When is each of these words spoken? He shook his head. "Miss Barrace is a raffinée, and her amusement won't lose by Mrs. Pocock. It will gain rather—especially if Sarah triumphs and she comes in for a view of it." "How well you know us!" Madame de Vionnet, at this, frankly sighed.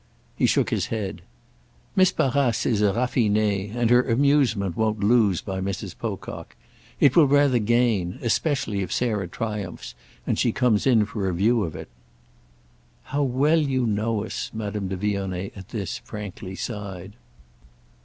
He 0.35 0.47
shook 0.47 0.71
his 0.71 0.87
head. 0.87 1.21
"Miss 1.95 2.11
Barrace 2.11 2.65
is 2.65 2.81
a 2.81 2.85
raffinée, 2.91 3.75
and 3.75 3.91
her 3.91 4.01
amusement 4.01 4.75
won't 4.75 5.03
lose 5.03 5.41
by 5.41 5.61
Mrs. 5.61 5.95
Pocock. 5.95 6.55
It 6.99 7.15
will 7.15 7.27
gain 7.27 8.13
rather—especially 8.13 8.81
if 8.81 8.91
Sarah 8.91 9.27
triumphs 9.27 9.93
and 10.25 10.39
she 10.39 10.51
comes 10.51 10.87
in 10.87 11.05
for 11.05 11.29
a 11.29 11.35
view 11.35 11.63
of 11.63 11.75
it." 11.75 11.89
"How 13.03 13.21
well 13.21 13.59
you 13.59 13.85
know 13.85 14.23
us!" 14.25 14.49
Madame 14.55 14.87
de 14.87 14.97
Vionnet, 14.97 15.55
at 15.55 15.69
this, 15.69 15.99
frankly 15.99 16.55
sighed. 16.55 17.13